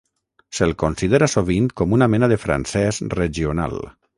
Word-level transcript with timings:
Se'l 0.59 0.71
considera 0.83 1.27
sovint 1.33 1.69
com 1.81 1.95
una 1.99 2.09
mena 2.15 2.33
de 2.35 2.41
francès 2.47 3.03
regional. 3.21 3.79